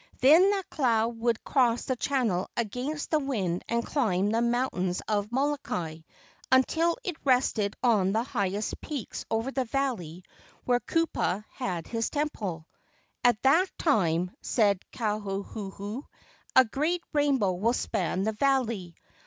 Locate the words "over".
9.29-9.51